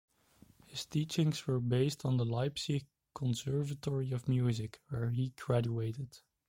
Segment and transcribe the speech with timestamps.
[0.65, 6.17] His teachings were based on the Leipzig Conservatory of Music, where he graduated.